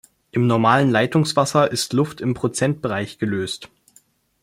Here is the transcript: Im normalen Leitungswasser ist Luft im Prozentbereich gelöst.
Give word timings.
Im 0.31 0.47
normalen 0.47 0.89
Leitungswasser 0.89 1.71
ist 1.71 1.93
Luft 1.93 2.21
im 2.21 2.33
Prozentbereich 2.33 3.19
gelöst. 3.19 3.69